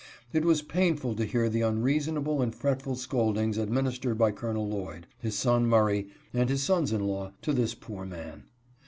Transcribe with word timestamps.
It 0.33 0.43
was 0.43 0.63
painful 0.63 1.13
to 1.13 1.25
hear 1.25 1.47
the 1.47 1.61
unreasonable 1.61 2.41
and 2.41 2.55
fretful 2.55 2.95
scoldings 2.95 3.59
administered 3.59 4.17
by 4.17 4.31
Col. 4.31 4.53
Lloyd, 4.67 5.05
his 5.19 5.37
son 5.37 5.67
Murray, 5.67 6.07
and 6.33 6.49
his 6.49 6.63
sons 6.63 6.91
in 6.91 7.03
law, 7.05 7.33
to 7.43 7.53
this 7.53 7.75
poor 7.75 8.03
man. 8.03 8.45